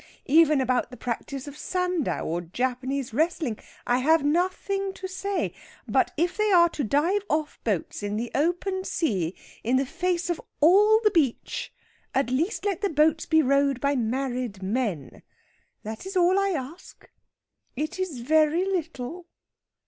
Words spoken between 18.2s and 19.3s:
very little."